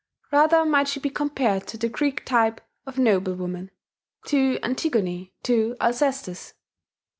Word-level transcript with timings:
Rather 0.31 0.65
might 0.65 0.87
she 0.87 0.99
be 0.99 1.11
compared 1.11 1.67
to 1.67 1.77
the 1.77 1.87
Greek 1.87 2.25
type 2.25 2.59
of 2.87 2.97
noble 2.97 3.35
woman, 3.35 3.69
to 4.25 4.57
Antigone, 4.63 5.31
to 5.43 5.75
Alcestis. 5.79 6.53